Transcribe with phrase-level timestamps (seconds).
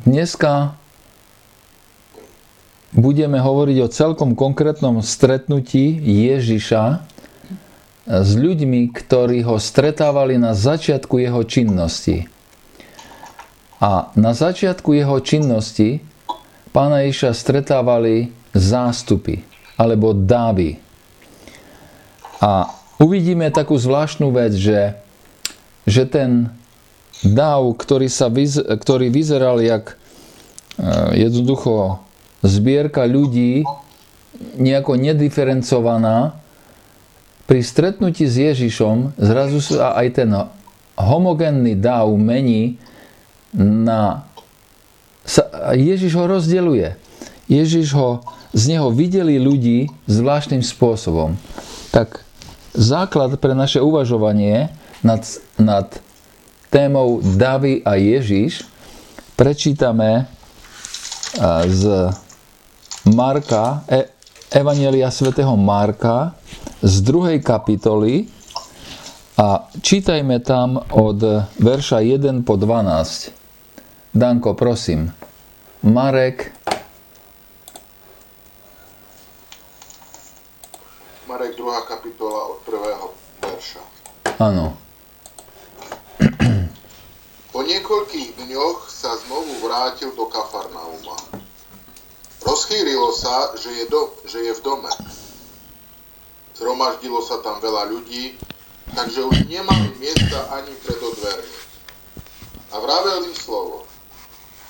[0.00, 0.76] dneska
[2.92, 6.82] budeme hovoriť o celkom konkrétnom stretnutí Ježiša
[8.08, 12.28] s ľuďmi, ktorí ho stretávali na začiatku jeho činnosti.
[13.82, 16.04] A na začiatku jeho činnosti
[16.70, 19.42] pána Ježiša stretávali zástupy
[19.74, 20.78] alebo dávy.
[22.42, 24.98] A uvidíme takú zvláštnu vec, že,
[25.86, 26.50] že ten
[27.22, 28.28] dáv, ktorý, sa,
[28.76, 32.02] ktorý vyzeral jak e, jednoducho
[32.42, 33.62] zbierka ľudí,
[34.58, 36.42] nejako nediferencovaná,
[37.46, 40.30] pri stretnutí s Ježišom zrazu sa aj ten
[40.96, 42.80] homogénny dáv mení
[43.54, 44.24] na...
[45.76, 46.96] Ježiš ho rozdeluje.
[47.50, 48.24] Ježiš ho,
[48.56, 51.36] z neho videli ľudí zvláštnym spôsobom.
[51.92, 52.24] Tak
[52.72, 54.72] základ pre naše uvažovanie
[55.04, 55.20] nad,
[55.60, 55.92] nad
[56.72, 58.64] témou Davy a Ježiš
[59.36, 60.24] prečítame
[61.68, 61.82] z
[63.12, 64.08] Marka, e,
[64.48, 66.32] Evanielia svätého Marka
[66.80, 68.24] z druhej kapitoly
[69.36, 71.20] a čítajme tam od
[71.60, 73.32] verša 1 po 12.
[74.16, 75.12] Danko, prosím.
[75.84, 76.52] Marek.
[81.28, 83.06] Marek, druhá kapitola od prvého
[83.40, 83.82] verša.
[84.36, 84.81] Áno.
[89.62, 91.14] Vrátil do Kafarnauma.
[92.42, 94.90] Rozchýrilo sa, že je, do, že je v dome.
[96.58, 98.34] Zhromaždilo sa tam veľa ľudí,
[98.98, 101.58] takže už nemali miesta ani pred dvermi.
[102.74, 103.86] A vravel im slovo.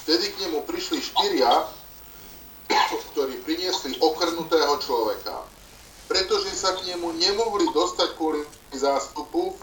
[0.05, 1.65] Vtedy k nemu prišli štyria,
[3.15, 5.49] ktorí priniesli okrnutého človeka.
[6.13, 8.45] Pretože sa k nemu nemohli dostať kvôli
[8.77, 9.57] zástupu,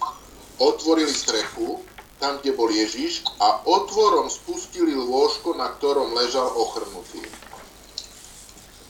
[0.57, 1.83] otvorili strechu
[2.19, 7.23] tam, kde bol Ježiš a otvorom spustili lôžko, na ktorom ležal ochrnutý.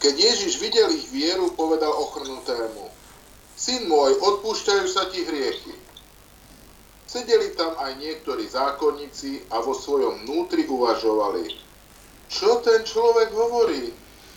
[0.02, 2.89] Keď Ježiš videl ich vieru, povedal ochrnutému,
[3.59, 5.75] Syn môj, odpúšťajú sa ti hriechy.
[7.03, 11.59] Sedeli tam aj niektorí zákonníci a vo svojom vnútri uvažovali,
[12.29, 13.89] čo ten človek hovorí?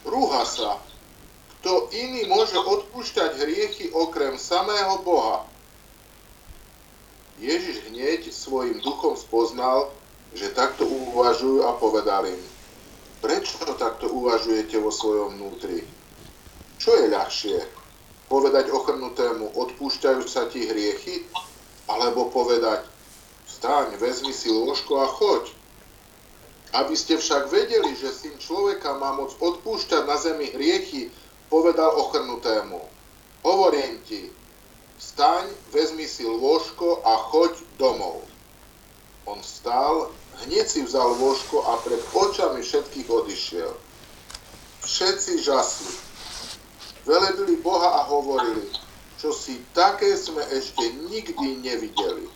[0.09, 0.81] Rúha sa.
[1.61, 5.45] Kto iný môže odpúšťať hriechy okrem samého Boha?
[7.43, 9.91] Ježiš hneď svojim duchom spoznal,
[10.31, 12.39] že takto uvažujú a povedal im,
[13.19, 15.83] prečo takto uvažujete vo svojom vnútri?
[16.79, 17.59] Čo je ľahšie?
[18.31, 21.27] Povedať ochrnutému, odpúšťajú sa ti hriechy?
[21.91, 22.87] Alebo povedať,
[23.51, 25.51] vstaň, vezmi si lôžko a choď.
[26.79, 31.11] Aby ste však vedeli, že syn človeka má moc odpúšťať na zemi hriechy,
[31.51, 32.81] povedal ochrnutému.
[33.43, 34.31] Hovorím ti,
[35.03, 38.23] Vstaň, vezmi si lôžko a choď domov.
[39.27, 40.15] On vstal,
[40.47, 43.75] hneď si vzal lôžko a pred očami všetkých odišiel.
[44.87, 45.95] Všetci žasli.
[47.03, 48.71] Velebili Boha a hovorili,
[49.19, 52.31] čo si také sme ešte nikdy nevideli.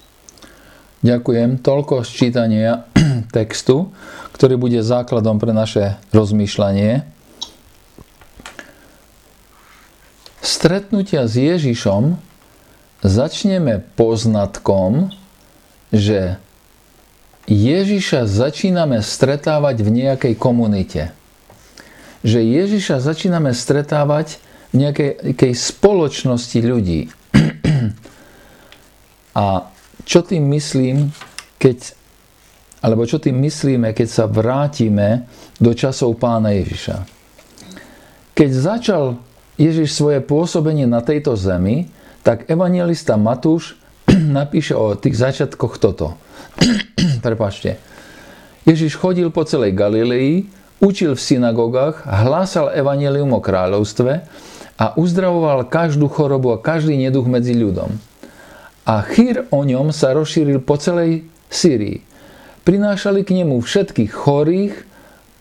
[1.07, 1.63] Ďakujem.
[1.63, 2.91] Toľko sčítania
[3.37, 3.95] textu,
[4.35, 7.07] ktorý bude základom pre naše rozmýšľanie.
[10.43, 12.26] Stretnutia s Ježišom
[13.07, 15.15] začneme poznatkom,
[15.95, 16.43] že
[17.47, 21.15] Ježiša začíname stretávať v nejakej komunite.
[22.27, 24.43] Že Ježiša začíname stretávať
[24.75, 27.07] v nejakej spoločnosti ľudí.
[29.39, 29.71] A
[30.03, 31.15] čo tým myslím,
[31.63, 31.95] keď,
[32.83, 35.31] alebo čo tým myslíme, keď sa vrátime
[35.63, 37.07] do časov pána Ježiša.
[38.35, 39.05] Keď začal
[39.57, 41.89] Ježiš svoje pôsobenie na tejto zemi,
[42.27, 43.79] tak evangelista Matúš
[44.11, 46.19] napíše o tých začiatkoch toto.
[47.27, 47.79] Prepačte.
[48.67, 50.51] Ježiš chodil po celej Galilei,
[50.83, 54.27] učil v synagogách, hlásal evanelium o kráľovstve
[54.75, 57.95] a uzdravoval každú chorobu a každý neduch medzi ľudom.
[58.83, 62.03] A chýr o ňom sa rozšíril po celej Syrii.
[62.67, 64.75] Prinášali k nemu všetkých chorých,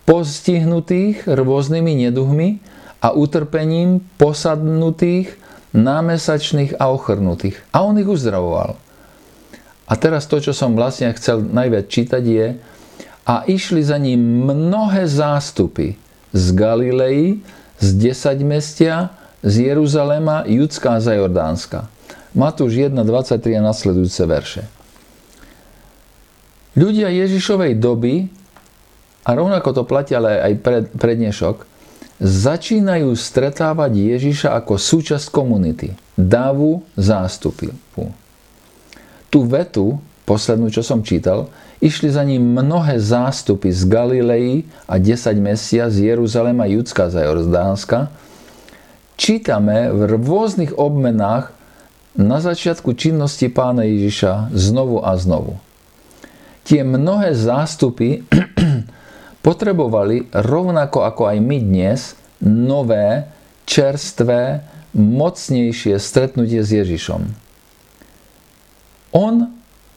[0.06, 2.62] postihnutých rôznymi neduhmi
[3.02, 5.34] a utrpením, posadnutých,
[5.76, 7.60] námesačných a ochrnutých.
[7.76, 8.80] A on ich uzdravoval.
[9.86, 12.48] A teraz to, čo som vlastne chcel najviac čítať je,
[13.26, 15.98] a išli za ním mnohé zástupy
[16.30, 17.42] z Galilei,
[17.82, 17.90] z
[18.46, 19.10] mestia,
[19.42, 21.90] z Jeruzalema, Judská a Jordánska.
[22.38, 24.64] Matúš 1, 23 a nasledujúce verše.
[26.76, 28.28] Ľudia Ježišovej doby,
[29.26, 31.75] a rovnako to platí ale aj pred, prednešok,
[32.22, 37.72] začínajú stretávať Ježiša ako súčasť komunity, dávu zástupy.
[39.28, 41.52] Tú vetu, poslednú, čo som čítal,
[41.84, 48.10] Išli za ním mnohé zástupy z Galilei a 10 mesia z Jeruzalema, Judska za Jordánska.
[49.20, 51.52] Čítame v rôznych obmenách
[52.16, 55.60] na začiatku činnosti pána Ježiša znovu a znovu.
[56.64, 58.24] Tie mnohé zástupy
[59.46, 63.30] potrebovali rovnako ako aj my dnes nové,
[63.70, 64.66] čerstvé,
[64.98, 67.22] mocnejšie stretnutie s Ježišom.
[69.14, 69.36] On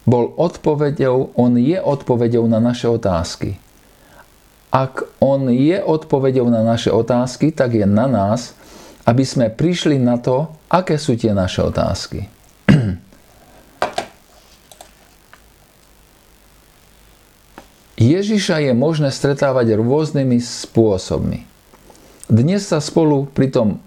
[0.05, 3.57] bol odpovedou, on je odpovedou na naše otázky.
[4.69, 8.53] Ak on je odpovedou na naše otázky, tak je na nás,
[9.09, 12.29] aby sme prišli na to, aké sú tie naše otázky.
[17.99, 21.43] Ježiša je možné stretávať rôznymi spôsobmi.
[22.31, 23.83] Dnes sa spolu pri tom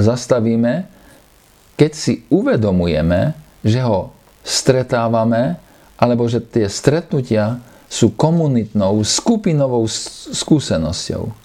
[0.00, 0.88] zastavíme,
[1.76, 5.60] keď si uvedomujeme, že ho stretávame,
[6.00, 7.60] alebo že tie stretnutia
[7.92, 9.84] sú komunitnou, skupinovou
[10.32, 11.36] skúsenosťou.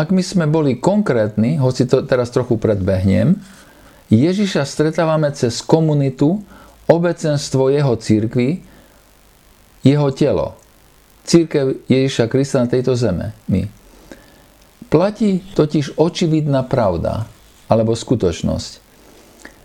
[0.00, 3.36] Ak my sme boli konkrétni, hoci to teraz trochu predbehnem,
[4.08, 6.40] Ježiša stretávame cez komunitu,
[6.88, 8.64] obecenstvo jeho církvy,
[9.86, 10.56] jeho telo.
[11.24, 13.36] Církev Ježiša Krista na tejto zeme.
[13.46, 13.68] My.
[14.90, 17.30] Platí totiž očividná pravda,
[17.70, 18.90] alebo skutočnosť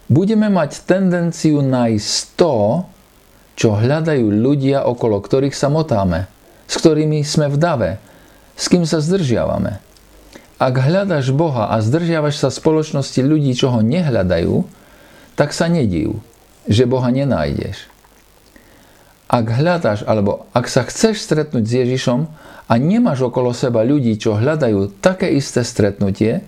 [0.06, 2.85] budeme mať tendenciu nájsť to,
[3.56, 6.27] čo hľadajú ľudia, okolo ktorých sa motáme,
[6.67, 7.91] s ktorými sme v dave,
[8.53, 9.81] s kým sa zdržiavame.
[10.56, 14.63] Ak hľadaš Boha a zdržiavaš sa spoločnosti ľudí, čo ho nehľadajú,
[15.35, 16.23] tak sa nedív,
[16.67, 17.91] že Boha nenájdeš.
[19.25, 22.19] Ak hľadaš, alebo ak sa chceš stretnúť s Ježišom
[22.69, 26.45] a nemáš okolo seba ľudí, čo hľadajú také isté stretnutie,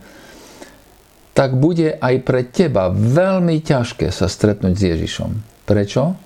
[1.34, 5.32] tak bude aj pre teba veľmi ťažké sa stretnúť s Ježišom.
[5.70, 6.18] Prečo?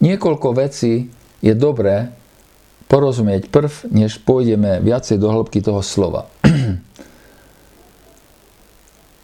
[0.00, 1.12] Niekoľko vecí
[1.44, 2.12] je dobré
[2.88, 6.28] porozumieť prv, než pôjdeme viacej do hĺbky toho slova.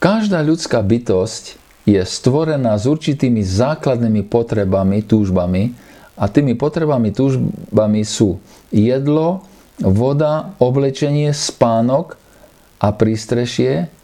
[0.04, 5.87] Každá ľudská bytosť je stvorená s určitými základnými potrebami, túžbami
[6.18, 8.42] a tými potrebami, túžbami sú
[8.74, 9.46] jedlo,
[9.78, 12.18] voda, oblečenie, spánok
[12.82, 13.94] a prístrešie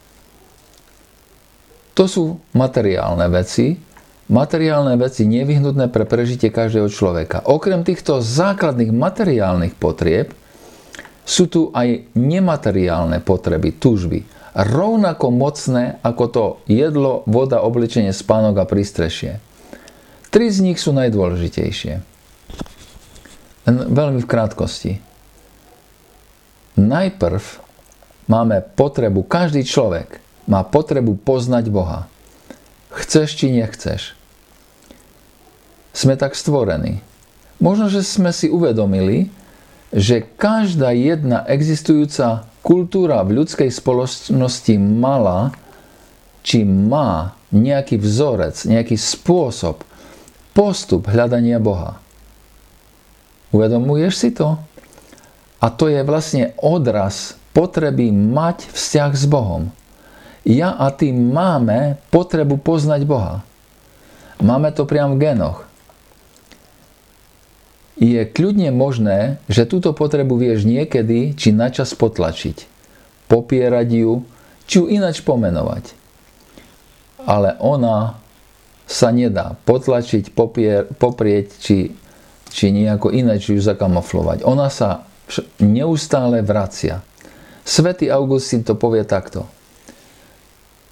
[1.95, 3.79] to sú materiálne veci,
[4.27, 7.47] materiálne veci nevyhnutné pre prežitie každého človeka.
[7.47, 10.35] Okrem týchto základných materiálnych potrieb
[11.23, 14.27] sú tu aj nemateriálne potreby, túžby.
[14.55, 19.39] Rovnako mocné ako to jedlo, voda, oblečenie, spánok a prístrešie.
[20.35, 22.03] Tri z nich sú najdôležitejšie.
[23.71, 24.99] Len veľmi v krátkosti.
[26.75, 27.63] Najprv
[28.27, 30.19] máme potrebu, každý človek
[30.51, 32.11] má potrebu poznať Boha.
[32.91, 34.19] Chceš či nechceš.
[35.95, 36.99] Sme tak stvorení.
[37.63, 39.31] Možno, že sme si uvedomili,
[39.95, 45.55] že každá jedna existujúca kultúra v ľudskej spoločnosti mala
[46.43, 49.87] či má nejaký vzorec, nejaký spôsob,
[50.55, 52.01] postup hľadania Boha.
[53.51, 54.57] Uvedomuješ si to?
[55.59, 59.75] A to je vlastne odraz potreby mať vzťah s Bohom
[60.45, 63.41] ja a ty máme potrebu poznať Boha.
[64.45, 65.65] Máme to priam v genoch.
[67.97, 72.69] Je kľudne možné, že túto potrebu vieš niekedy či načas potlačiť,
[73.33, 74.13] popierať ju,
[74.69, 75.97] či ju inač pomenovať.
[77.25, 78.21] Ale ona
[78.85, 81.77] sa nedá potlačiť, popier, poprieť, či,
[82.53, 84.45] či nejako inač ju zakamoflovať.
[84.45, 85.09] Ona sa
[85.61, 87.01] neustále vracia.
[87.65, 89.49] Svetý Augustín to povie takto.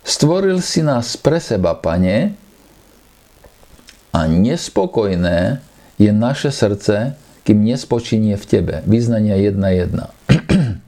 [0.02, 2.34] Stvoril si nás pre seba, pane,
[4.12, 5.64] a nespokojné
[5.96, 8.74] je naše srdce, kým nespočinie v tebe.
[8.84, 9.96] Význania 1.1.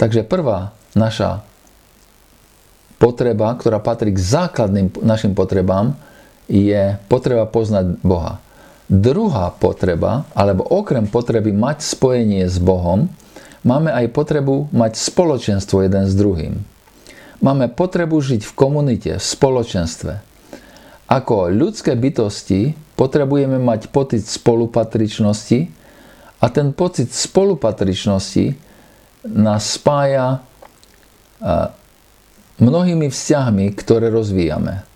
[0.00, 1.42] Takže prvá naša
[2.98, 5.98] potreba, ktorá patrí k základným našim potrebám,
[6.46, 8.40] je potreba poznať Boha.
[8.84, 13.08] Druhá potreba, alebo okrem potreby mať spojenie s Bohom,
[13.64, 16.60] máme aj potrebu mať spoločenstvo jeden s druhým.
[17.40, 20.12] Máme potrebu žiť v komunite, v spoločenstve.
[21.08, 25.68] Ako ľudské bytosti potrebujeme mať pocit spolupatričnosti
[26.40, 28.56] a ten pocit spolupatričnosti
[29.28, 30.44] nás spája
[32.58, 34.86] mnohými vzťahmi, ktoré rozvíjame.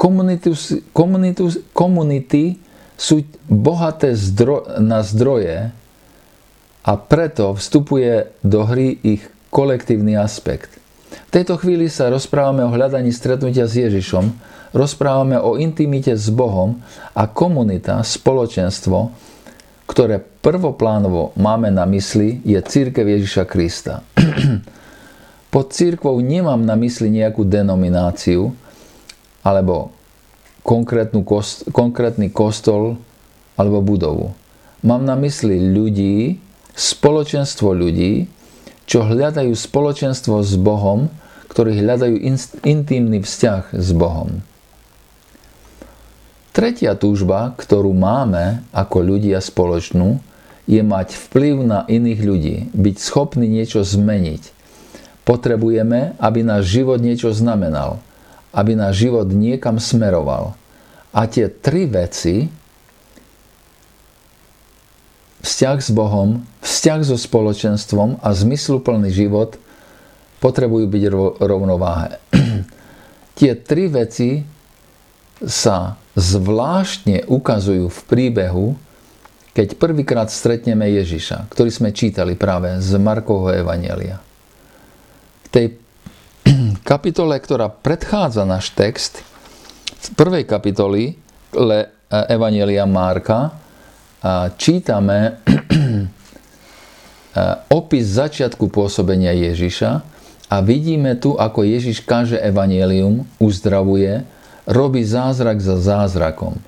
[0.00, 0.52] Komunity,
[0.96, 1.42] komunity,
[1.76, 2.56] komunity
[2.96, 5.72] sú bohaté zdro, na zdroje
[6.84, 10.72] a preto vstupuje do hry ich kolektívny aspekt.
[11.10, 14.24] V tejto chvíli sa rozprávame o hľadaní stretnutia s Ježišom,
[14.72, 16.80] rozprávame o intimite s Bohom
[17.12, 19.10] a komunita, spoločenstvo,
[19.84, 24.06] ktoré prvoplánovo máme na mysli, je církev Ježiša Krista.
[25.50, 28.54] Pod církvou nemám na mysli nejakú denomináciu
[29.42, 29.90] alebo
[30.62, 33.02] kost, konkrétny kostol
[33.58, 34.30] alebo budovu.
[34.86, 36.38] Mám na mysli ľudí,
[36.78, 38.30] spoločenstvo ľudí,
[38.86, 41.10] čo hľadajú spoločenstvo s Bohom,
[41.50, 42.16] ktorí hľadajú
[42.62, 44.46] intimný vzťah s Bohom.
[46.54, 50.22] Tretia túžba, ktorú máme ako ľudia spoločnú,
[50.70, 54.59] je mať vplyv na iných ľudí, byť schopný niečo zmeniť.
[55.30, 58.02] Potrebujeme, aby náš život niečo znamenal,
[58.50, 60.58] aby náš život niekam smeroval.
[61.14, 62.50] A tie tri veci,
[65.46, 69.54] vzťah s Bohom, vzťah so spoločenstvom a zmysluplný život–
[70.40, 71.02] potrebujú byť
[71.38, 72.18] rovnováhe.
[73.38, 74.42] Tie tri veci
[75.44, 78.66] sa zvláštne ukazujú v príbehu,
[79.52, 84.20] keď prvýkrát stretneme Ježiša, ktorý sme čítali práve z Markovho Evangelia.
[85.50, 85.66] V tej
[86.90, 89.26] kapitole, ktorá predchádza náš text,
[89.98, 91.18] z prvej kapitoly
[92.06, 93.58] Evangelia Marka,
[94.54, 95.42] čítame
[97.82, 99.90] opis začiatku pôsobenia Ježiša
[100.50, 104.22] a vidíme tu, ako Ježiš káže evanielium, uzdravuje,
[104.70, 106.62] robí zázrak za zázrakom.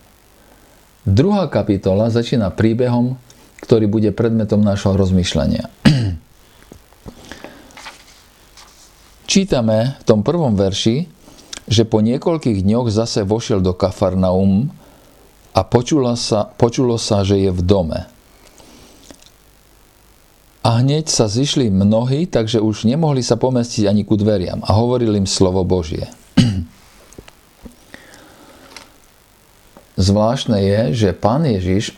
[1.06, 3.14] Druhá kapitola začína príbehom,
[3.62, 5.70] ktorý bude predmetom nášho rozmýšľania.
[9.32, 11.08] Čítame v tom prvom verši,
[11.64, 14.68] že po niekoľkých dňoch zase vošiel do Kafarnaum
[15.56, 18.04] a počulo sa, počulo sa, že je v dome.
[20.60, 25.16] A hneď sa zišli mnohí, takže už nemohli sa pomestiť ani ku dveriam a hovorili
[25.16, 26.12] im slovo Božie.
[29.96, 31.96] Zvláštne je, že pán Ježiš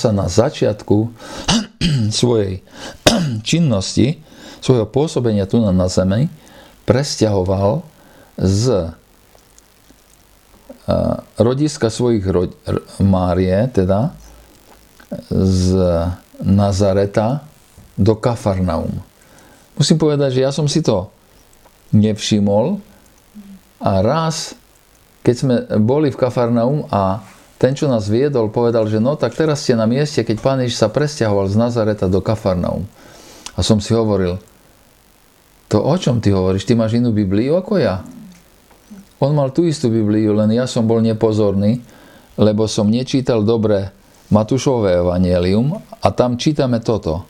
[0.00, 1.12] sa na začiatku
[2.08, 2.64] svojej
[3.44, 4.24] činnosti,
[4.64, 6.32] svojho pôsobenia tu na zemi,
[6.84, 7.82] presťahoval
[8.40, 8.94] z
[11.38, 12.56] rodiska svojich rod-
[12.98, 14.14] Márie, teda
[15.30, 15.66] z
[16.40, 17.44] Nazareta,
[18.00, 19.04] do Kafarnaum.
[19.76, 21.12] Musím povedať, že ja som si to
[21.92, 22.80] nevšimol
[23.80, 24.56] a raz,
[25.20, 27.20] keď sme boli v Kafarnaum a
[27.60, 30.80] ten, čo nás viedol, povedal, že no tak teraz ste na mieste, keď pán Ježiš
[30.80, 32.88] sa presťahoval z Nazareta do Kafarnaum.
[33.52, 34.40] A som si hovoril,
[35.70, 36.66] to o čom ty hovoríš?
[36.66, 38.02] Ty máš inú Bibliu ako ja?
[39.22, 41.78] On mal tú istú Bibliu, len ja som bol nepozorný,
[42.34, 43.94] lebo som nečítal dobre
[44.34, 47.26] Matúšové evanielium a tam čítame toto.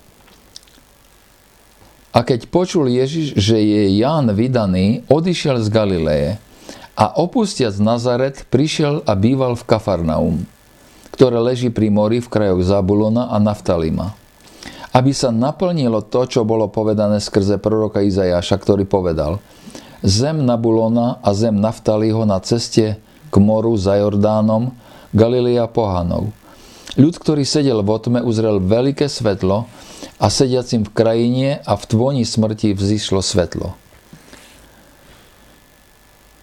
[2.11, 6.30] A keď počul Ježiš, že je Ján vydaný, odišiel z Galileje
[6.99, 10.37] a opustiac Nazaret prišiel a býval v Kafarnaum,
[11.16, 14.19] ktoré leží pri mori v krajoch Zabulona a Naftalima.
[14.90, 19.38] Aby sa naplnilo to, čo bolo povedané skrze proroka Izajaša, ktorý povedal
[20.02, 22.99] Zem Nabulona a zem Naftaliho na ceste
[23.30, 24.75] k moru za Jordánom,
[25.14, 26.35] Galilea pohanov.
[26.99, 29.70] Ľud, ktorý sedel v otme, uzrel veľké svetlo,
[30.20, 33.73] a sediacim v krajine a v tvoni smrti vzýšlo svetlo.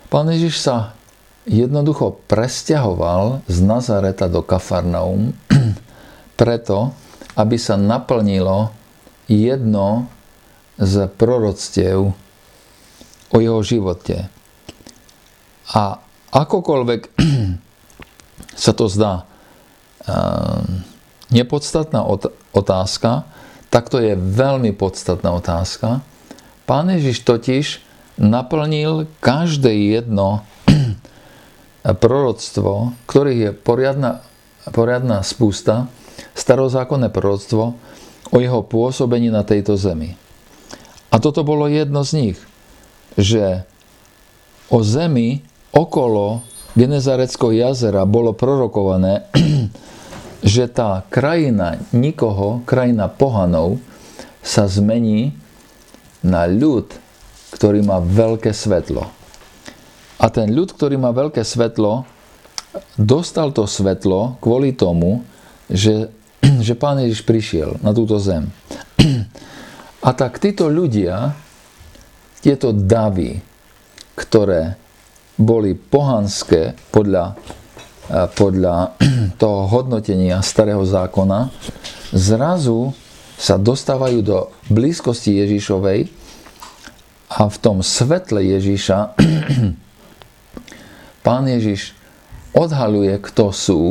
[0.10, 0.98] Pán Ježiš sa
[1.46, 5.38] jednoducho presťahoval z Nazareta do Kafarnaum
[6.40, 6.98] preto,
[7.38, 8.74] aby sa naplnilo
[9.30, 10.10] jedno
[10.82, 12.18] z proroctiev
[13.30, 14.26] o jeho živote.
[15.78, 16.02] A
[16.34, 17.02] akokoľvek
[18.66, 19.30] sa to zdá
[20.08, 20.82] ehm,
[21.30, 22.02] nepodstatná
[22.56, 23.30] otázka,
[23.68, 26.02] tak to je veľmi podstatná otázka.
[26.64, 27.66] Pán Ježiš totiž
[28.18, 30.42] naplnil každé jedno
[31.84, 34.24] proroctvo, ktorých je poriadna,
[34.72, 35.92] poriadna spústa,
[36.38, 37.74] starozákonné proroctvo
[38.30, 40.14] o jeho pôsobení na tejto zemi.
[41.10, 42.38] A toto bolo jedno z nich,
[43.18, 43.66] že
[44.70, 45.42] o zemi
[45.74, 46.46] okolo
[46.78, 49.26] Genezareckého jazera bolo prorokované,
[50.46, 53.82] že tá krajina nikoho, krajina pohanov,
[54.46, 55.34] sa zmení
[56.22, 56.88] na ľud,
[57.50, 59.10] ktorý má veľké svetlo.
[60.22, 62.06] A ten ľud, ktorý má veľké svetlo,
[62.94, 65.26] dostal to svetlo kvôli tomu,
[65.68, 66.14] že,
[66.66, 68.50] že Pán Ježiš prišiel na túto zem.
[70.08, 71.36] A tak títo ľudia,
[72.40, 73.42] tieto davy,
[74.16, 74.78] ktoré
[75.38, 77.38] boli pohanské podľa
[78.08, 78.96] podľa
[79.42, 81.52] toho hodnotenia starého zákona,
[82.16, 82.96] zrazu
[83.38, 84.38] sa dostávajú do
[84.72, 86.10] blízkosti Ježišovej
[87.28, 88.98] a v tom svetle Ježiša
[91.28, 91.92] pán Ježiš
[92.56, 93.84] odhaluje, kto sú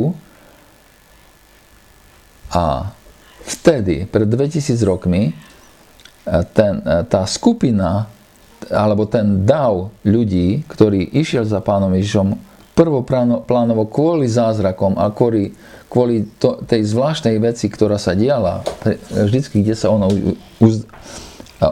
[2.51, 2.93] a
[3.43, 5.31] vtedy, pred 2000 rokmi,
[6.51, 8.11] ten, tá skupina
[8.67, 12.35] alebo ten dav ľudí, ktorý išiel za pánom Ježišom
[12.77, 15.55] prvoplánovo kvôli zázrakom a kvôli,
[15.89, 18.61] kvôli to, tej zvláštnej veci, ktorá sa diala
[19.09, 20.11] vždycky, kde sa ono
[20.61, 20.85] uz,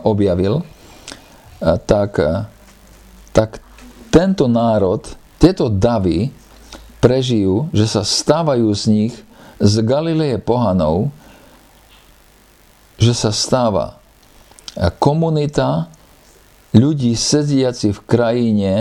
[0.01, 0.65] objavil,
[1.86, 2.17] tak,
[3.29, 3.62] tak
[4.10, 5.05] tento národ,
[5.38, 6.34] tieto davy
[6.98, 9.13] prežijú, že sa stávajú z nich
[9.60, 11.12] z Galileje pohanov,
[13.00, 14.00] že sa stáva
[15.00, 15.88] komunita
[16.76, 18.74] ľudí sediaci v krajine,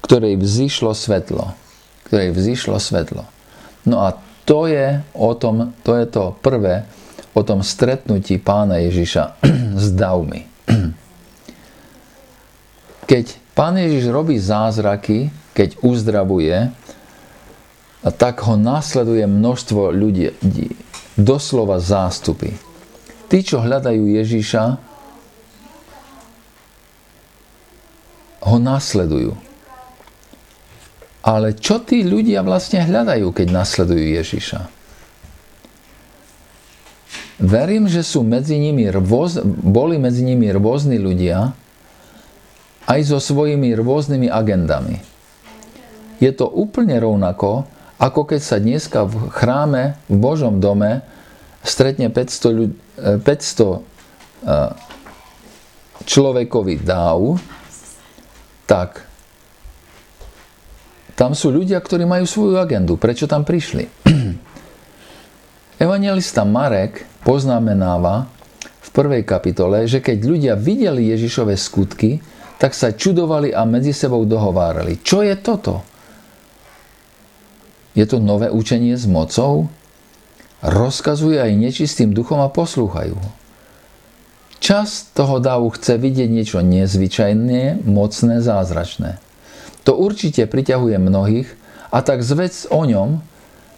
[0.00, 1.52] ktorej vzýšlo svetlo.
[2.08, 3.28] Ktorej vzýšlo svetlo.
[3.84, 4.16] No a
[4.48, 6.88] to je, o tom, to je to prvé
[7.36, 9.44] o tom stretnutí pána Ježiša
[9.84, 10.48] s davmi.
[13.08, 16.72] Keď pán Ježiš robí zázraky, keď uzdravuje,
[18.02, 20.30] tak ho nasleduje množstvo ľudí,
[21.18, 22.54] doslova zástupy.
[23.26, 24.64] Tí, čo hľadajú Ježiša,
[28.48, 29.34] ho nasledujú.
[31.26, 34.60] Ale čo tí ľudia vlastne hľadajú, keď nasledujú Ježiša?
[37.38, 41.54] Verím, že sú medzi nimi rôz, boli medzi nimi rôzni ľudia,
[42.88, 44.98] aj so svojimi rôznymi agendami.
[46.18, 51.02] Je to úplne rovnako, ako keď sa dneska v chráme, v Božom dome,
[51.66, 53.82] stretne 500, ľudí, 500
[56.06, 57.42] človekový dáv,
[58.70, 59.02] tak
[61.18, 62.94] tam sú ľudia, ktorí majú svoju agendu.
[62.94, 63.90] Prečo tam prišli?
[65.84, 68.30] Evangelista Marek poznamenáva
[68.62, 72.22] v prvej kapitole, že keď ľudia videli Ježišove skutky,
[72.58, 75.02] tak sa čudovali a medzi sebou dohovárali.
[75.02, 75.87] Čo je toto?
[77.98, 79.66] Je to nové učenie s mocou?
[80.62, 83.30] Rozkazuje aj nečistým duchom a poslúchajú ho.
[84.62, 89.18] Čas toho davu chce vidieť niečo nezvyčajné, mocné, zázračné.
[89.82, 91.50] To určite priťahuje mnohých
[91.90, 93.18] a tak zvec o ňom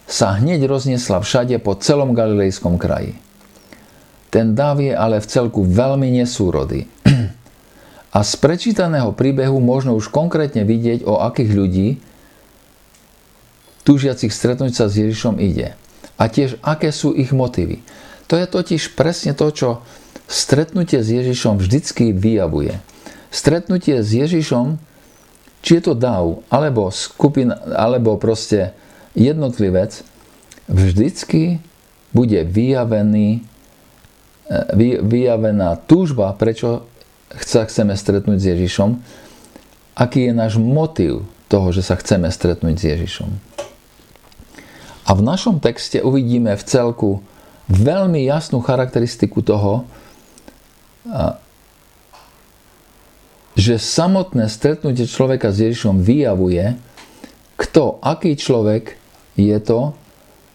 [0.05, 3.17] sa hneď rozniesla všade po celom galilejskom kraji.
[4.29, 6.85] Ten dáv je ale v celku veľmi nesúrodý.
[8.11, 11.87] A z prečítaného príbehu možno už konkrétne vidieť, o akých ľudí
[13.83, 15.73] túžiacich stretnúť sa s Ježišom ide.
[16.21, 17.81] A tiež, aké sú ich motívy.
[18.29, 19.69] To je totiž presne to, čo
[20.29, 22.79] stretnutie s Ježišom vždycky vyjavuje.
[23.33, 24.79] Stretnutie s Ježišom,
[25.59, 28.71] či je to dav, alebo skupina, alebo proste
[29.17, 30.03] jednotlivec,
[30.71, 31.59] vždycky
[32.15, 33.43] bude vyjavený,
[34.47, 36.87] e, vyjavená túžba, prečo
[37.39, 38.89] sa chceme stretnúť s Ježišom,
[39.95, 43.50] aký je náš motiv toho, že sa chceme stretnúť s Ježišom.
[45.11, 47.19] A v našom texte uvidíme v celku
[47.67, 49.83] veľmi jasnú charakteristiku toho,
[53.59, 56.79] že samotné stretnutie človeka s Ježišom vyjavuje,
[57.59, 58.95] kto, aký človek
[59.35, 59.91] je to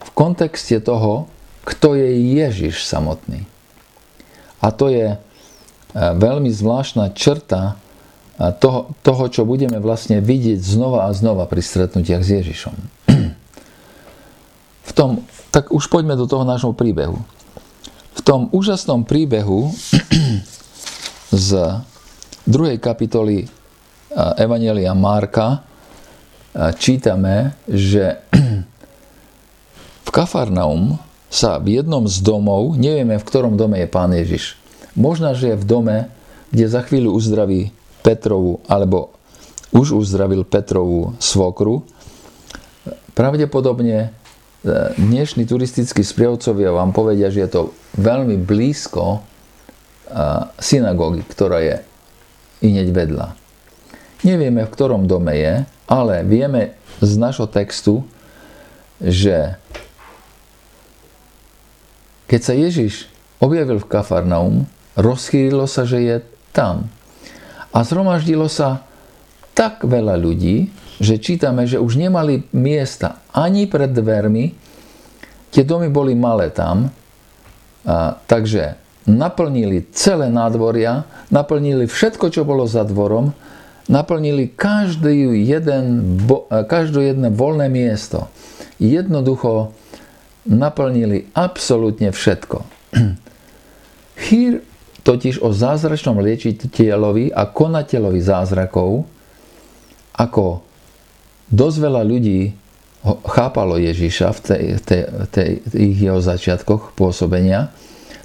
[0.00, 1.28] v kontexte toho,
[1.68, 3.44] kto je Ježiš samotný.
[4.64, 5.18] A to je e,
[5.94, 7.74] veľmi zvláštna črta
[8.38, 12.74] e, toho, toho, čo budeme vlastne vidieť znova a znova pri stretnutiach s Ježišom.
[14.86, 17.18] V tom, tak už poďme do toho nášho príbehu.
[18.16, 19.74] V tom úžasnom príbehu
[21.46, 21.82] z
[22.46, 23.50] druhej kapitoly
[24.38, 25.66] Evangelia Marka
[26.80, 28.22] čítame, že
[30.06, 30.96] v Kafarnaum
[31.28, 34.56] sa v jednom z domov, nevieme v ktorom dome je pán Ježiš,
[34.96, 35.96] možno, že je v dome,
[36.48, 39.12] kde za chvíľu uzdraví Petrovu, alebo
[39.74, 41.84] už uzdravil Petrovú svokru,
[43.12, 44.14] pravdepodobne
[44.98, 47.62] dnešní turistickí sprievodcovia vám povedia, že je to
[47.96, 49.22] veľmi blízko
[50.58, 51.76] synagógy, ktorá je
[52.66, 53.26] ineď vedľa.
[54.26, 55.54] Nevieme, v ktorom dome je,
[55.86, 58.02] ale vieme z našho textu,
[58.98, 59.54] že
[62.26, 63.06] keď sa Ježiš
[63.38, 64.66] objavil v Kafarnaum,
[64.98, 66.16] rozchýlilo sa, že je
[66.50, 66.90] tam.
[67.70, 68.82] A zhromaždilo sa
[69.54, 74.56] tak veľa ľudí, že čítame, že už nemali miesta ani pred dvermi,
[75.52, 76.88] tie domy boli malé tam,
[77.86, 83.30] a, takže naplnili celé nádvoria, naplnili všetko, čo bolo za dvorom,
[83.86, 88.26] naplnili každý jeden, každé jedno voľné miesto.
[88.82, 89.72] Jednoducho
[90.42, 92.66] naplnili absolútne všetko.
[94.26, 94.66] Chýr
[95.06, 99.06] totiž o zázračnom liečiteľovi a konateľovi zázrakov
[100.18, 100.65] ako
[101.50, 102.54] dosť veľa ľudí
[103.06, 107.70] chápalo Ježiša v tej, tej, tej, tých jeho začiatkoch pôsobenia,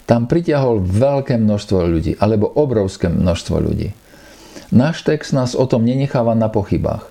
[0.09, 3.93] tam pritiahol veľké množstvo ľudí, alebo obrovské množstvo ľudí.
[4.73, 7.07] Náš text nás o tom nenecháva na pochybách.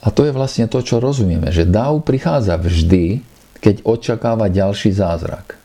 [0.00, 3.20] A to je vlastne to, čo rozumieme, že dáv prichádza vždy,
[3.60, 5.60] keď očakáva ďalší zázrak.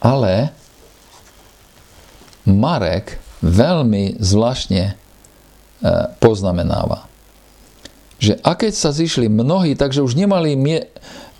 [0.00, 0.52] Ale
[2.44, 4.99] Marek veľmi zvláštne
[6.20, 7.08] poznamenáva,
[8.20, 10.52] že a keď sa zišli mnohí, takže už nemali,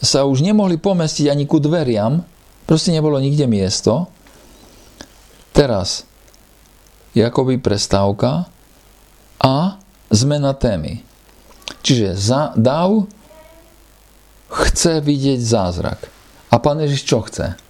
[0.00, 2.24] sa už nemohli pomestiť ani ku dveriam,
[2.64, 4.08] proste nebolo nikde miesto.
[5.52, 6.08] Teraz
[7.12, 8.48] je akoby prestávka
[9.36, 9.76] a
[10.08, 11.04] zmena témy.
[11.84, 13.04] Čiže za, Dav
[14.48, 16.08] chce vidieť zázrak.
[16.48, 17.60] A pán Ježiš čo chce?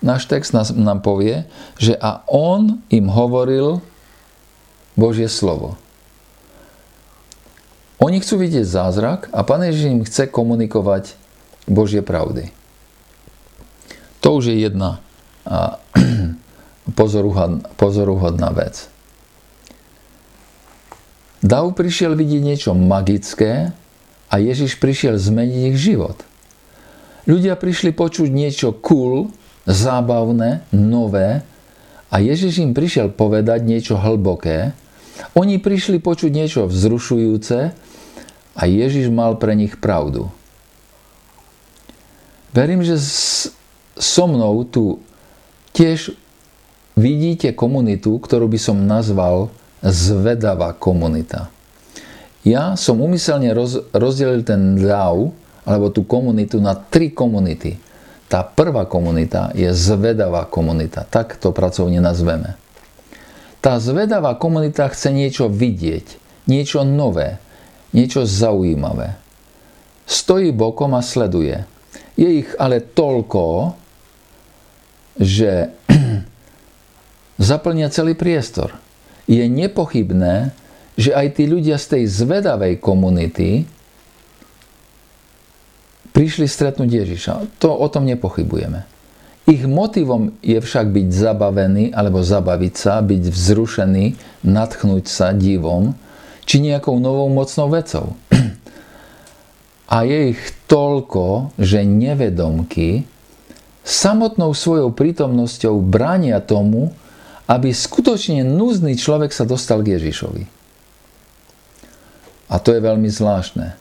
[0.00, 1.44] Náš text nás, nám povie,
[1.76, 3.84] že a on im hovoril
[4.98, 5.78] Božie slovo.
[8.00, 11.14] Oni chcú vidieť zázrak a pán Ježiš im chce komunikovať
[11.68, 12.48] Božie pravdy.
[14.24, 15.04] To už je jedna
[17.76, 18.88] pozoruhodná vec.
[21.40, 23.72] Dav prišiel vidieť niečo magické
[24.28, 26.20] a Ježiš prišiel zmeniť ich život.
[27.24, 29.32] Ľudia prišli počuť niečo cool,
[29.68, 31.44] zábavné, nové
[32.10, 34.74] a Ježiš im prišiel povedať niečo hlboké.
[35.38, 37.58] Oni prišli počuť niečo vzrušujúce
[38.58, 40.28] a Ježiš mal pre nich pravdu.
[42.50, 42.98] Verím, že
[43.94, 44.98] so mnou tu
[45.70, 46.10] tiež
[46.98, 51.46] vidíte komunitu, ktorú by som nazval zvedavá komunita.
[52.42, 55.30] Ja som umyselne roz, rozdelil ten DAO,
[55.62, 57.76] alebo tú komunitu na tri komunity.
[58.30, 62.54] Tá prvá komunita je zvedavá komunita, tak to pracovne nazveme.
[63.58, 66.06] Tá zvedavá komunita chce niečo vidieť,
[66.46, 67.42] niečo nové,
[67.90, 69.18] niečo zaujímavé.
[70.06, 71.66] Stojí bokom a sleduje.
[72.14, 73.74] Je ich ale toľko,
[75.18, 75.74] že
[77.50, 78.78] zaplnia celý priestor
[79.26, 80.54] je nepochybné,
[80.94, 83.66] že aj tí ľudia z tej zvedavej komunity
[86.12, 87.32] prišli stretnúť Ježiša.
[87.62, 88.86] To o tom nepochybujeme.
[89.50, 94.04] Ich motivom je však byť zabavený alebo zabaviť sa, byť vzrušený,
[94.46, 95.96] natchnúť sa divom
[96.46, 98.14] či nejakou novou mocnou vecou.
[99.90, 103.10] A je ich toľko, že nevedomky
[103.82, 106.94] samotnou svojou prítomnosťou bránia tomu,
[107.50, 110.46] aby skutočne núzny človek sa dostal k Ježišovi.
[112.50, 113.74] A to je veľmi zvláštne,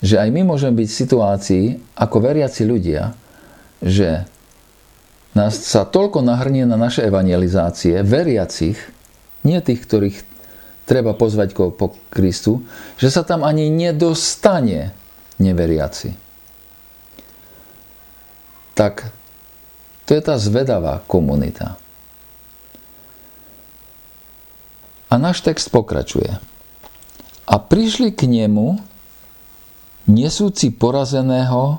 [0.00, 1.64] že aj my môžeme byť v situácii,
[1.96, 3.12] ako veriaci ľudia,
[3.84, 4.24] že
[5.36, 8.76] nás sa toľko nahrnie na naše evangelizácie, veriacich,
[9.46, 10.18] nie tých, ktorých
[10.88, 12.66] treba pozvať po Kristu,
[12.98, 14.90] že sa tam ani nedostane
[15.38, 16.18] neveriaci.
[18.74, 19.12] Tak
[20.08, 21.78] to je tá zvedavá komunita.
[25.10, 26.38] A náš text pokračuje.
[27.46, 28.89] A prišli k nemu
[30.10, 31.78] nesúci porazeného,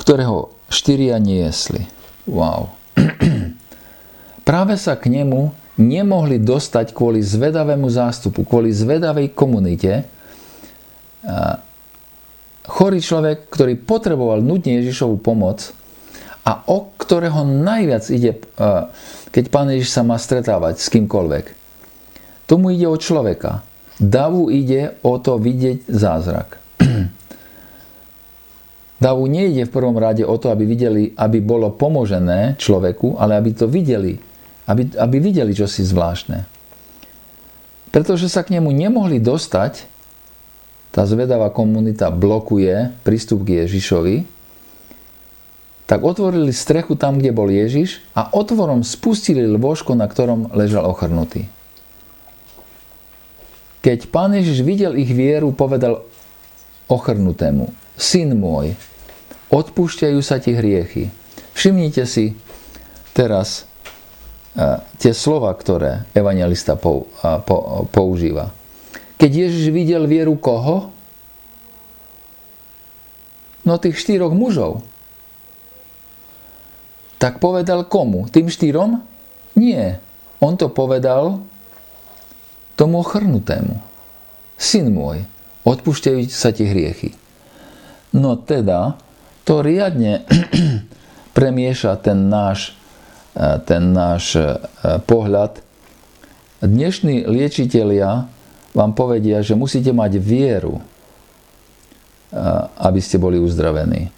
[0.00, 1.84] ktorého štyria niesli.
[2.24, 2.72] Wow.
[4.48, 10.04] Práve sa k nemu nemohli dostať kvôli zvedavému zástupu, kvôli zvedavej komunite.
[12.68, 15.72] Chorý človek, ktorý potreboval nutne Ježišovu pomoc
[16.44, 18.40] a o ktorého najviac ide,
[19.32, 21.44] keď pán Ježiš sa má stretávať s kýmkoľvek.
[22.44, 23.64] Tomu ide o človeka.
[24.00, 26.59] Davu ide o to vidieť zázrak.
[29.04, 33.50] Davu nejde v prvom rade o to, aby videli, aby bolo pomožené človeku, ale aby
[33.56, 34.20] to videli.
[34.68, 36.44] Aby, aby videli čosi zvláštne.
[37.90, 39.88] Pretože sa k nemu nemohli dostať,
[40.90, 44.26] tá zvedavá komunita blokuje prístup k Ježišovi,
[45.90, 51.50] tak otvorili strechu tam, kde bol Ježiš a otvorom spustili lôžko, na ktorom ležal ochrnutý.
[53.82, 56.06] Keď pán Ježiš videl ich vieru, povedal
[56.90, 58.74] ochrnutému, syn môj,
[59.54, 61.14] odpúšťajú sa ti hriechy.
[61.54, 62.34] Všimnite si
[63.14, 63.64] teraz
[64.58, 67.06] uh, tie slova, ktoré evangelista po,
[67.94, 68.50] používa.
[69.20, 70.90] Keď Ježiš videl vieru koho?
[73.62, 74.80] No tých štyroch mužov.
[77.20, 78.24] Tak povedal komu?
[78.32, 79.04] Tým štyrom?
[79.60, 80.00] Nie.
[80.40, 81.44] On to povedal
[82.80, 83.76] tomu ochrnutému.
[84.56, 85.28] Syn môj,
[85.64, 87.16] odpúšťajú sa ti hriechy.
[88.16, 88.98] No teda,
[89.46, 90.26] to riadne
[91.36, 92.74] premieša ten náš,
[93.34, 94.58] e, ten náš e,
[95.04, 95.70] pohľad
[96.60, 98.28] Dnešní liečitelia
[98.76, 100.76] vám povedia, že musíte mať vieru,
[102.76, 104.12] aby ste boli uzdravení.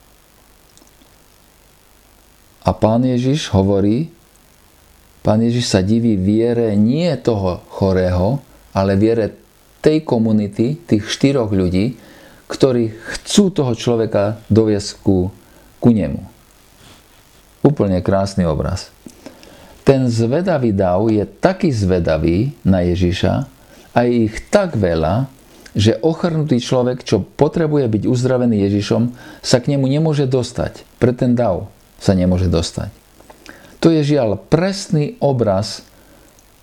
[2.67, 4.11] A pán Ježiš hovorí,
[5.23, 8.43] pán Ježiš sa diví viere nie toho chorého,
[8.75, 9.31] ale viere
[9.83, 11.99] tej komunity, tých štyroch ľudí,
[12.47, 15.35] ktorí chcú toho človeka doviesť ku,
[15.83, 16.23] ku nemu.
[17.67, 18.95] Úplne krásny obraz.
[19.83, 23.51] Ten zvedavý dav je taký zvedavý na Ježiša
[23.93, 25.27] a je ich tak veľa,
[25.73, 29.03] že ochrnutý človek, čo potrebuje byť uzdravený Ježišom,
[29.43, 30.87] sa k nemu nemôže dostať.
[31.03, 32.93] Pre ten dav sa nemôže dostať.
[33.83, 35.83] To je žiaľ presný obraz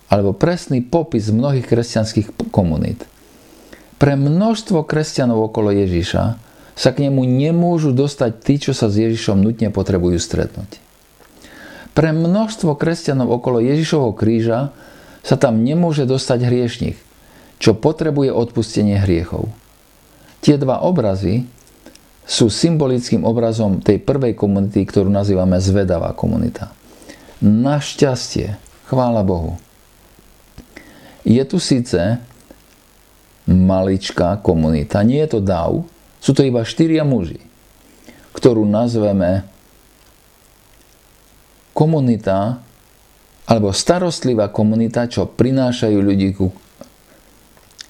[0.09, 3.05] alebo presný popis mnohých kresťanských komunít.
[4.01, 6.23] Pre množstvo kresťanov okolo Ježiša
[6.73, 10.81] sa k nemu nemôžu dostať tí, čo sa s Ježišom nutne potrebujú stretnúť.
[11.93, 14.71] Pre množstvo kresťanov okolo Ježišovho kríža
[15.21, 16.95] sa tam nemôže dostať hriešnik,
[17.59, 19.51] čo potrebuje odpustenie hriechov.
[20.39, 21.43] Tie dva obrazy
[22.23, 26.71] sú symbolickým obrazom tej prvej komunity, ktorú nazývame zvedavá komunita.
[27.43, 28.55] Našťastie,
[28.87, 29.59] chvála Bohu.
[31.27, 31.99] Je tu síce
[33.49, 35.83] maličká komunita, nie je to dav,
[36.19, 37.41] sú to iba štyria muži,
[38.35, 39.47] ktorú nazveme
[41.73, 42.59] komunita
[43.49, 46.53] alebo starostlivá komunita, čo prinášajú ľudí ku,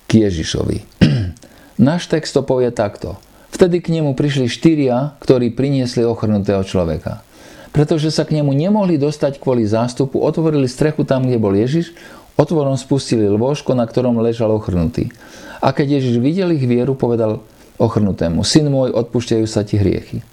[0.08, 1.04] k Ježišovi.
[1.90, 3.20] Náš text to povie takto.
[3.52, 7.28] Vtedy k nemu prišli štyria, ktorí priniesli ochrnutého človeka.
[7.76, 11.92] Pretože sa k nemu nemohli dostať kvôli zástupu, otvorili strechu tam, kde bol Ježiš,
[12.40, 15.12] otvorom spustili lôžko, na ktorom ležal ochrnutý.
[15.60, 17.44] A keď Ježiš videl ich vieru, povedal
[17.76, 20.24] ochrnutému, syn môj, odpúšťajú sa ti hriechy.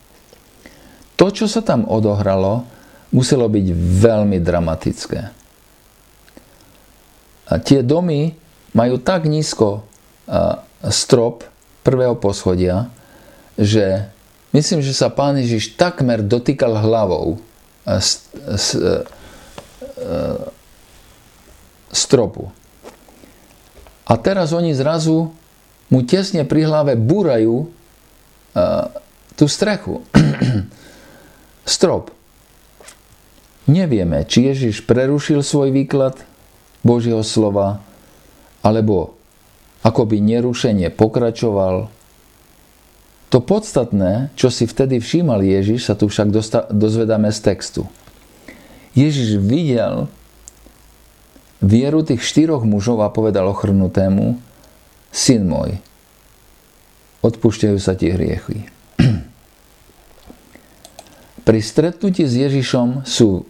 [1.19, 2.63] To, čo sa tam odohralo,
[3.11, 5.21] muselo byť veľmi dramatické.
[7.47, 8.35] A tie domy
[8.75, 9.87] majú tak nízko
[10.91, 11.47] strop
[11.87, 12.91] prvého poschodia,
[13.55, 14.11] že
[14.51, 17.39] myslím, že sa pán Ježiš takmer dotýkal hlavou
[21.97, 22.53] stropu.
[24.07, 25.33] A teraz oni zrazu
[25.91, 27.73] mu tesne pri hlave búrajú
[29.37, 30.07] tú strechu.
[31.67, 32.15] Strop.
[33.67, 36.23] Nevieme, či Ježiš prerušil svoj výklad
[36.87, 37.83] Božieho slova,
[38.63, 39.19] alebo
[39.83, 41.91] akoby nerušenie pokračoval
[43.27, 46.31] to podstatné, čo si vtedy všímal Ježiš, sa tu však
[46.71, 47.83] dozvedáme z textu.
[48.95, 50.07] Ježiš videl
[51.63, 54.37] vieru tých štyroch mužov a povedal ochrnutému,
[55.13, 55.81] syn môj,
[57.25, 58.69] odpúšťajú sa ti hriechy.
[61.47, 63.47] Pri stretnutí s Ježišom sú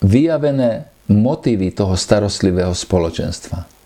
[0.00, 3.80] vyjavené motívy toho starostlivého spoločenstva.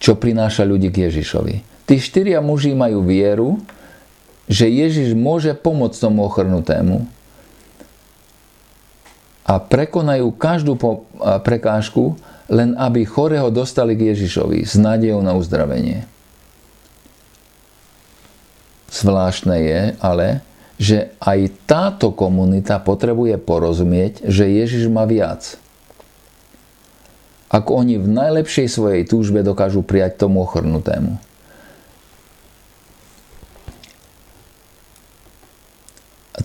[0.00, 1.84] čo prináša ľudí k Ježišovi.
[1.84, 3.60] Tí štyria muži majú vieru,
[4.48, 7.06] že Ježiš môže pomôcť tomu ochrnutému
[9.50, 10.78] a prekonajú každú
[11.42, 12.14] prekážku,
[12.46, 16.06] len aby chorého dostali k Ježišovi s nádejou na uzdravenie.
[18.94, 20.46] Zvláštne je ale,
[20.78, 25.58] že aj táto komunita potrebuje porozumieť, že Ježiš má viac
[27.50, 31.18] ako oni v najlepšej svojej túžbe dokážu prijať tomu ochrnutému.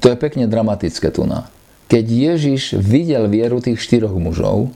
[0.01, 1.45] To je pekne dramatické tu na.
[1.85, 4.73] Keď Ježiš videl vieru tých štyroch mužov,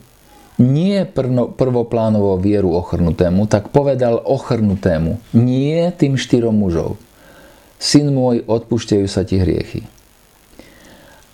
[0.59, 1.07] nie
[1.55, 6.99] prvoplánovo vieru ochrnutému, tak povedal ochrnutému, nie tým štyrom mužov.
[7.79, 9.87] Syn môj, odpúšťajú sa ti hriechy.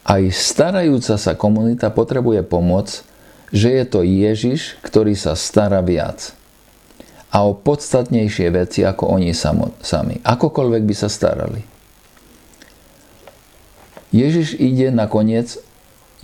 [0.05, 3.01] Aj starajúca sa komunita potrebuje pomoc,
[3.49, 6.37] že je to Ježiš, ktorý sa stará viac
[7.35, 10.15] a o podstatnejšie veci ako oni sami.
[10.23, 11.59] Akokoľvek by sa starali.
[14.15, 15.59] Ježiš ide nakoniec,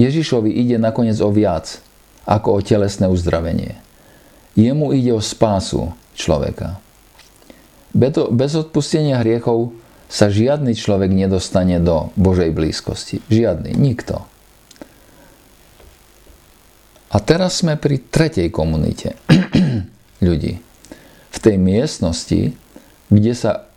[0.01, 1.77] Ježišovi ide nakoniec o viac
[2.25, 3.77] ako o telesné uzdravenie.
[4.57, 6.81] Jemu ide o spásu človeka.
[7.93, 9.77] Bez odpustenia hriechov
[10.11, 13.23] sa žiadny človek nedostane do Božej blízkosti.
[13.31, 14.27] Žiadny, nikto.
[17.11, 19.19] A teraz sme pri tretej komunite
[20.27, 20.59] ľudí.
[21.31, 22.55] V tej miestnosti,
[23.07, 23.67] kde sa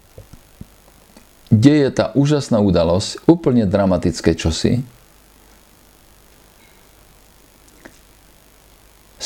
[1.51, 4.83] deje tá úžasná udalosť, úplne dramatické čosi,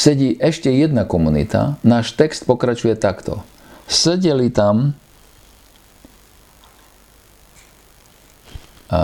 [0.08, 1.76] sedí ešte jedna komunita.
[1.84, 3.44] Náš text pokračuje takto.
[3.84, 4.96] Sedeli tam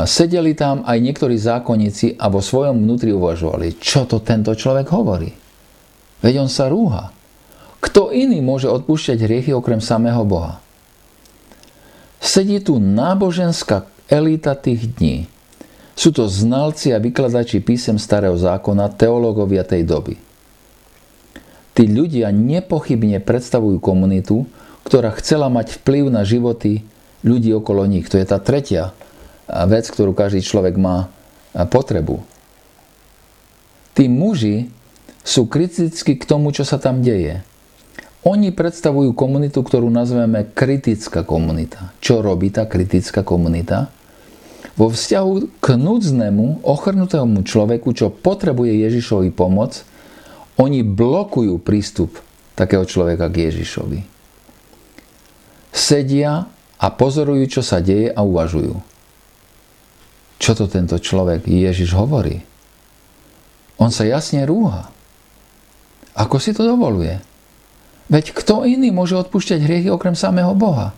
[0.09, 5.29] sedeli tam aj niektorí zákonníci a vo svojom vnútri uvažovali, čo to tento človek hovorí.
[6.25, 7.13] Veď on sa rúha.
[7.85, 10.65] Kto iný môže odpúšťať hriechy okrem samého Boha?
[12.17, 15.29] Sedí tu náboženská elita tých dní.
[15.93, 20.17] Sú to znalci a vykladači písem starého zákona, teológovia tej doby.
[21.75, 24.47] Tí ľudia nepochybne predstavujú komunitu,
[24.87, 26.87] ktorá chcela mať vplyv na životy
[27.27, 28.07] ľudí okolo nich.
[28.13, 28.95] To je tá tretia
[29.49, 31.11] vec, ktorú každý človek má
[31.53, 32.23] potrebu.
[33.99, 34.71] Tí muži
[35.27, 37.43] sú kritickí k tomu, čo sa tam deje.
[38.25, 41.93] Oni predstavujú komunitu, ktorú nazveme kritická komunita.
[42.01, 43.93] Čo robí tá kritická komunita?
[44.75, 49.87] Vo vzťahu k núdznému, ochrnutému človeku, čo potrebuje Ježišovi pomoc,
[50.61, 52.19] oni blokujú prístup
[52.55, 54.01] takého človeka k Ježišovi.
[55.75, 56.47] Sedia
[56.79, 58.95] a pozorujú, čo sa deje a uvažujú
[60.45, 62.45] čo to tento človek Ježiš hovorí.
[63.81, 64.93] On sa jasne rúha.
[66.13, 67.17] Ako si to dovoluje?
[68.13, 70.93] Veď kto iný môže odpúšťať hriechy okrem samého Boha?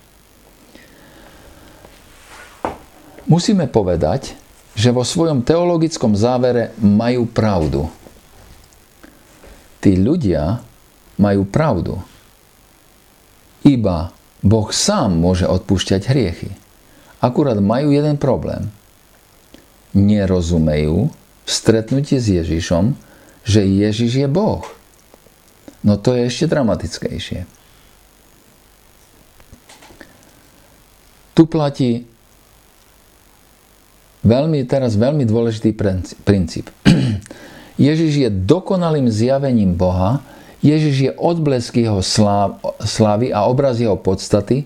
[3.30, 4.34] Musíme povedať,
[4.74, 7.86] že vo svojom teologickom závere majú pravdu.
[9.80, 10.60] Tí ľudia
[11.20, 12.00] majú pravdu.
[13.66, 16.50] Iba Boh sám môže odpúšťať hriechy.
[17.20, 18.68] Akurát majú jeden problém–
[19.96, 22.92] nerozumejú v stretnutí s Ježišom,
[23.48, 24.62] že Ježiš je Boh.
[25.80, 27.48] No to je ešte dramatickejšie.
[31.36, 32.08] Tu platí
[34.24, 35.72] veľmi, teraz veľmi dôležitý
[36.24, 36.68] princíp.
[37.76, 40.24] Ježiš je dokonalým zjavením Boha,
[40.64, 42.00] Ježiš je odblesk jeho
[42.80, 44.64] slávy a obraz jeho podstaty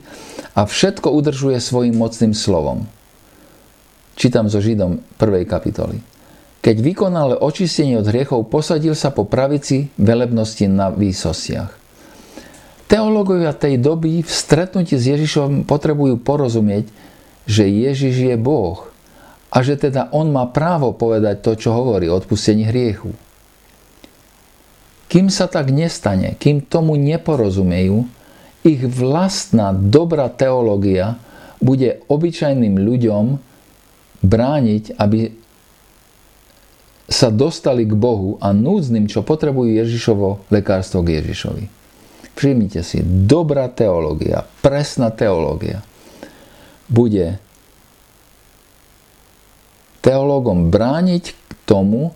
[0.55, 2.87] a všetko udržuje svojim mocným slovom.
[4.15, 5.45] Čítam so Židom 1.
[5.51, 5.99] kapitoly.
[6.61, 11.73] Keď vykonal očistenie od hriechov, posadil sa po pravici velebnosti na výsostiach.
[12.85, 16.91] Teológovia tej doby v stretnutí s Ježišom potrebujú porozumieť,
[17.49, 18.90] že Ježiš je Boh
[19.51, 23.11] a že teda On má právo povedať to, čo hovorí o odpustení hriechu.
[25.11, 28.07] Kým sa tak nestane, kým tomu neporozumejú,
[28.63, 31.19] ich vlastná dobrá teológia
[31.59, 33.25] bude obyčajným ľuďom
[34.23, 35.35] brániť, aby
[37.11, 41.65] sa dostali k Bohu a núdznym, čo potrebujú Ježišovo lekárstvo k Ježišovi.
[42.39, 45.83] Všimnite si, dobrá teológia, presná teológia
[46.87, 47.43] bude
[50.01, 52.13] teológom brániť k tomu,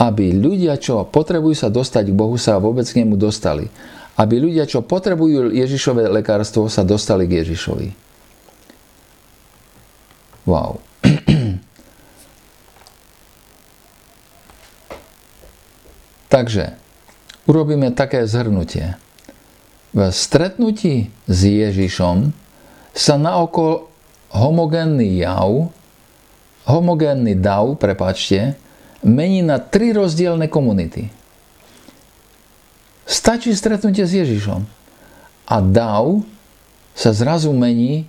[0.00, 3.68] aby ľudia, čo potrebujú sa dostať k Bohu, sa vôbec k nemu dostali.
[4.16, 7.88] Aby ľudia, čo potrebujú Ježišové lekárstvo, sa dostali k Ježišovi.
[10.48, 10.80] Wow.
[16.32, 16.80] Takže
[17.44, 18.96] urobíme také zhrnutie.
[19.90, 22.30] V stretnutí s Ježišom
[22.94, 23.90] sa naokol
[24.30, 25.74] homogénny jav,
[26.70, 28.54] homogénny dav, prepačte,
[29.02, 31.10] mení na tri rozdielne komunity.
[33.10, 34.60] Stačí stretnutie s Ježišom
[35.50, 36.22] a dav
[36.94, 38.06] sa zrazu mení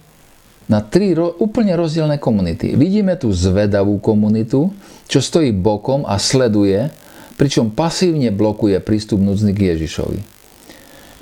[0.70, 2.78] na tri ro- úplne rozdielne komunity.
[2.78, 4.70] Vidíme tu zvedavú komunitu,
[5.10, 6.94] čo stojí bokom a sleduje,
[7.36, 10.20] pričom pasívne blokuje prístup núdzny k Ježišovi.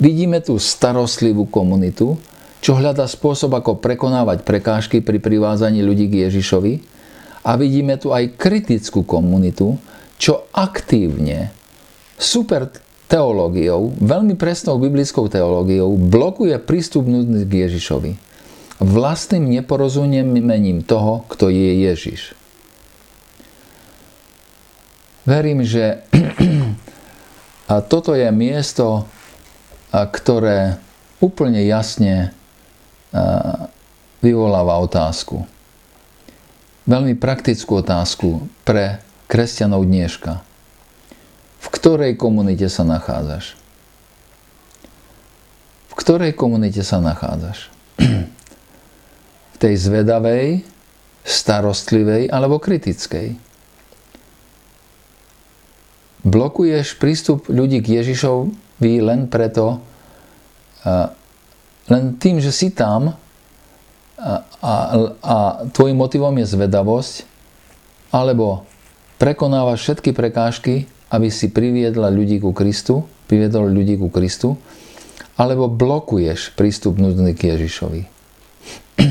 [0.00, 2.20] Vidíme tu starostlivú komunitu,
[2.60, 6.89] čo hľadá spôsob, ako prekonávať prekážky pri privázaní ľudí k Ježišovi.
[7.40, 9.80] A vidíme tu aj kritickú komunitu,
[10.20, 11.48] čo aktívne,
[12.20, 12.68] super
[13.08, 18.30] teológiou, veľmi presnou biblickou teológiou, blokuje prístup k Ježišovi
[18.80, 22.32] vlastným neporozumením toho, kto je Ježiš.
[25.28, 26.00] Verím, že
[27.92, 29.04] toto je miesto,
[29.92, 30.80] ktoré
[31.20, 32.32] úplne jasne
[34.24, 35.44] vyvoláva otázku.
[36.90, 38.98] Veľmi praktickú otázku pre
[39.30, 40.42] kresťanov dneška.
[41.62, 43.54] V ktorej komunite sa nachádzaš?
[45.86, 47.70] V ktorej komunite sa nachádzaš?
[49.62, 50.66] tej zvedavej,
[51.22, 53.38] starostlivej alebo kritickej.
[56.26, 59.78] Blokuješ prístup ľudí k Ježišovi len preto,
[61.86, 63.14] len tým, že si tam
[64.20, 64.44] a,
[65.24, 65.36] a,
[65.72, 67.24] tvojim motivom je zvedavosť,
[68.12, 68.68] alebo
[69.16, 74.60] prekonávaš všetky prekážky, aby si priviedla ľudí ku Kristu, priviedol ľudí ku Kristu,
[75.40, 78.02] alebo blokuješ prístup nudný k Ježišovi.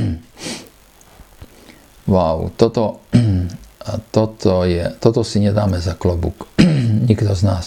[2.13, 3.01] wow, toto,
[4.15, 6.45] toto, je, toto si nedáme za klobúk.
[7.09, 7.65] Nikto z nás.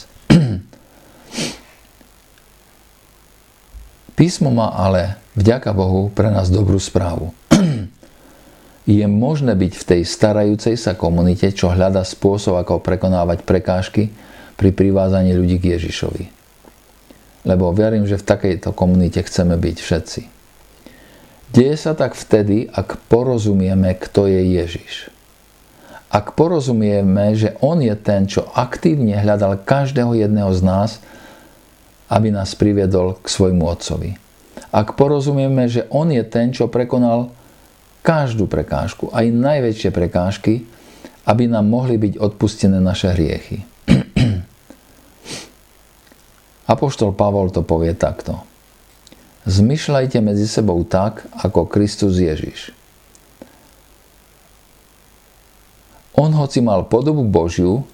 [4.12, 7.32] Písmo má ale, vďaka Bohu, pre nás dobrú správu.
[8.88, 14.10] je možné byť v tej starajúcej sa komunite, čo hľada spôsob, ako prekonávať prekážky
[14.58, 16.24] pri privázaní ľudí k Ježišovi.
[17.42, 20.22] Lebo verím, že v takejto komunite chceme byť všetci.
[21.52, 25.12] Deje sa tak vtedy, ak porozumieme, kto je Ježiš.
[26.12, 30.90] Ak porozumieme, že On je ten, čo aktívne hľadal každého jedného z nás,
[32.08, 34.16] aby nás priviedol k svojmu Otcovi.
[34.72, 37.28] Ak porozumieme, že On je ten, čo prekonal
[38.00, 40.64] každú prekážku, aj najväčšie prekážky,
[41.28, 43.62] aby nám mohli byť odpustené naše hriechy.
[46.72, 48.40] Apoštol Pavol to povie takto.
[49.44, 52.72] Zmyšľajte medzi sebou tak, ako Kristus Ježiš.
[56.16, 57.84] On hoci mal podobu Božiu,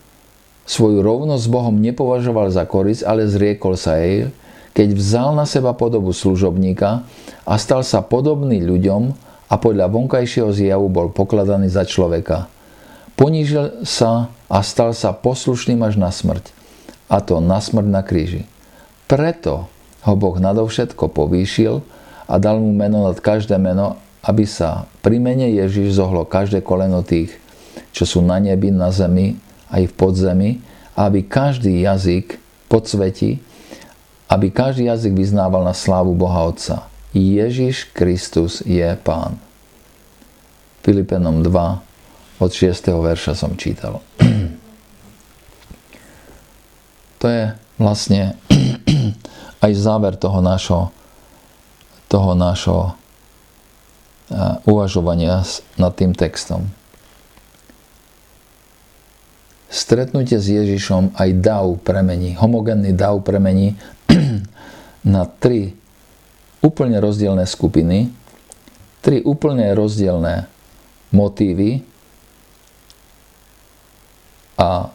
[0.68, 4.28] Svoju rovnosť s Bohom nepovažoval za korisť, ale zriekol sa jej,
[4.72, 7.04] keď vzal na seba podobu služobníka
[7.44, 9.12] a stal sa podobný ľuďom
[9.48, 12.46] a podľa vonkajšieho zjavu bol pokladaný za človeka.
[13.18, 16.54] Ponížil sa a stal sa poslušným až na smrť.
[17.08, 18.44] A to na smrť na kríži.
[19.08, 19.66] Preto
[20.04, 21.80] ho Boh nadovšetko povýšil
[22.28, 27.00] a dal mu meno nad každé meno, aby sa pri mene Ježiš zohlo každé koleno
[27.00, 27.32] tých,
[27.96, 29.40] čo sú na nebi, na zemi
[29.72, 30.50] aj v podzemi,
[30.92, 32.36] aby každý jazyk
[32.68, 33.40] podsvetí,
[34.28, 36.88] aby každý jazyk vyznával na slávu Boha Otca.
[37.16, 39.40] Ježiš Kristus je Pán.
[40.84, 42.92] Filipenom 2 od 6.
[42.92, 44.04] verša som čítal.
[47.18, 47.50] To je
[47.82, 48.38] vlastne
[49.64, 50.94] aj záver toho nášho,
[52.06, 52.94] toho nášho
[54.68, 55.40] uvažovania
[55.80, 56.68] nad tým textom
[59.68, 63.76] stretnutie s Ježišom aj dav premení, homogénny dav premení
[65.08, 65.72] na tri
[66.60, 68.12] úplne rozdielne skupiny,
[69.00, 70.44] tri úplne rozdielne
[71.08, 71.80] motívy
[74.60, 74.92] a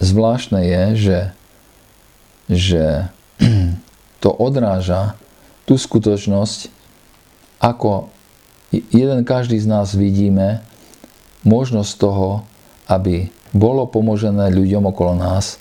[0.00, 1.20] zvláštne je, že,
[2.48, 2.84] že
[4.24, 5.20] to odráža
[5.68, 6.72] tú skutočnosť,
[7.60, 8.08] ako
[8.72, 10.64] jeden každý z nás vidíme
[11.44, 12.44] možnosť toho,
[12.88, 15.60] aby bolo pomožené ľuďom okolo nás